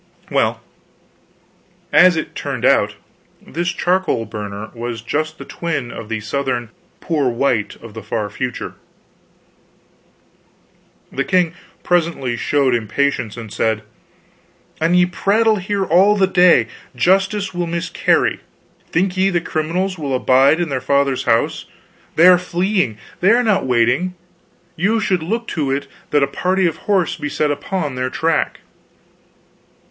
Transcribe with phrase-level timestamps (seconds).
[0.31, 0.61] Well,
[1.93, 2.95] as it turned out,
[3.39, 8.27] this charcoal burner was just the twin of the Southern "poor white" of the far
[8.31, 8.73] future.
[11.11, 11.53] The king
[11.83, 13.83] presently showed impatience, and said:
[14.79, 16.65] "An ye prattle here all the day,
[16.95, 18.39] justice will miscarry.
[18.89, 21.65] Think ye the criminals will abide in their father's house?
[22.15, 24.15] They are fleeing, they are not waiting.
[24.75, 28.61] You should look to it that a party of horse be set upon their track."